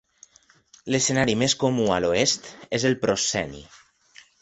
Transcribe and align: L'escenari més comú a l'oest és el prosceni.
L'escenari 0.95 1.35
més 1.43 1.55
comú 1.65 1.87
a 1.97 2.01
l'oest 2.07 2.51
és 2.79 2.89
el 2.93 3.01
prosceni. 3.07 3.67